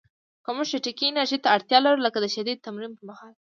که 0.43 0.49
موږ 0.55 0.67
چټکې 0.71 1.05
انرژۍ 1.07 1.37
ته 1.43 1.47
اړتیا 1.55 1.79
لرو، 1.85 2.03
لکه 2.05 2.17
د 2.21 2.25
شدید 2.35 2.57
تمرین 2.65 2.91
پر 2.95 3.03
مهال 3.09 3.29